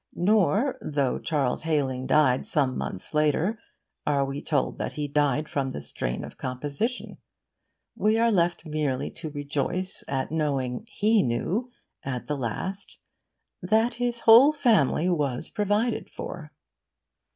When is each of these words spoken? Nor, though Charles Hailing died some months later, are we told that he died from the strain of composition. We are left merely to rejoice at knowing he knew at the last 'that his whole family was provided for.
Nor, 0.15 0.79
though 0.81 1.19
Charles 1.19 1.61
Hailing 1.61 2.07
died 2.07 2.47
some 2.47 2.75
months 2.75 3.13
later, 3.13 3.59
are 4.03 4.25
we 4.25 4.41
told 4.41 4.79
that 4.79 4.93
he 4.93 5.07
died 5.07 5.47
from 5.47 5.69
the 5.69 5.79
strain 5.79 6.23
of 6.23 6.39
composition. 6.39 7.19
We 7.95 8.17
are 8.17 8.31
left 8.31 8.65
merely 8.65 9.11
to 9.11 9.29
rejoice 9.29 10.03
at 10.07 10.31
knowing 10.31 10.87
he 10.91 11.21
knew 11.21 11.69
at 12.01 12.25
the 12.25 12.35
last 12.35 12.97
'that 13.61 13.93
his 13.93 14.21
whole 14.21 14.53
family 14.53 15.07
was 15.07 15.49
provided 15.49 16.09
for. 16.09 16.51